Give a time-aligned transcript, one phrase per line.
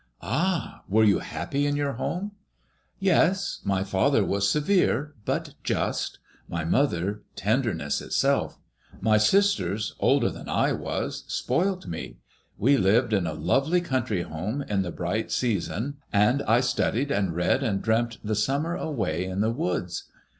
[0.39, 2.23] ''"Ah I were you happy in your home?••"
[2.97, 3.61] Yes.
[3.63, 6.17] My father was severe, but just
[6.49, 8.57] My mother, tenderness itself.
[8.99, 12.17] My sisters, older than I was, spoilt me.
[12.57, 15.69] We lived in a lovely country home in the bright MADEMOISELLS IXE.
[15.69, 19.51] 1 37 season, and I studied and read and dreamt the summer away in the
[19.51, 20.05] woods.